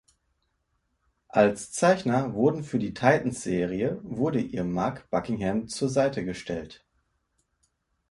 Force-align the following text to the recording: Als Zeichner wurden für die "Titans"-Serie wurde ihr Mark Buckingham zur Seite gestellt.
Als 1.27 1.71
Zeichner 1.73 2.33
wurden 2.33 2.63
für 2.63 2.79
die 2.79 2.95
"Titans"-Serie 2.95 3.99
wurde 4.01 4.39
ihr 4.41 4.63
Mark 4.63 5.07
Buckingham 5.11 5.67
zur 5.67 5.89
Seite 5.89 6.25
gestellt. 6.25 6.83